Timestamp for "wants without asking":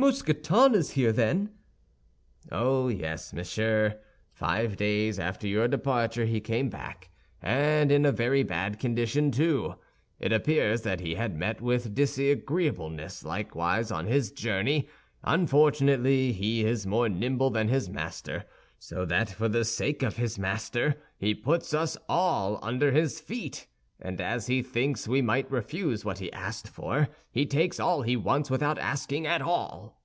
28.14-29.26